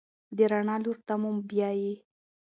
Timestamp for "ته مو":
1.07-1.29